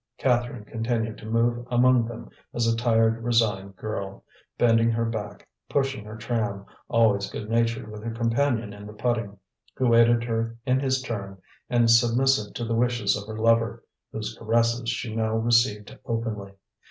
Catherine 0.17 0.65
continued 0.65 1.19
to 1.19 1.27
move 1.27 1.63
among 1.69 2.07
them 2.07 2.31
as 2.55 2.65
a 2.65 2.75
tired, 2.75 3.23
resigned 3.23 3.75
girl, 3.75 4.23
bending 4.57 4.89
her 4.89 5.05
back, 5.05 5.47
pushing 5.69 6.05
her 6.05 6.15
tram, 6.17 6.65
always 6.87 7.29
good 7.29 7.51
natured 7.51 7.87
with 7.87 8.03
her 8.03 8.09
companion 8.09 8.73
in 8.73 8.87
the 8.87 8.93
putting, 8.93 9.37
who 9.77 9.93
aided 9.93 10.23
her 10.23 10.57
in 10.65 10.79
his 10.79 11.03
turn, 11.03 11.39
and 11.69 11.91
submissive 11.91 12.55
to 12.55 12.65
the 12.65 12.73
wishes 12.73 13.15
of 13.15 13.27
her 13.27 13.37
lover, 13.37 13.83
whose 14.11 14.35
caresses 14.39 14.89
she 14.89 15.15
now 15.15 15.35
received 15.35 15.95
openly. 16.07 16.53